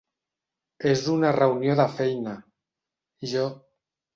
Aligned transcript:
És 0.91 1.03
una 1.17 1.33
reunió 1.35 1.75
de 1.81 1.87
feina, 1.99 2.35
jo... 3.35 3.49